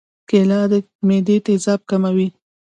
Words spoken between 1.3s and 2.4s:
تیزاب کموي.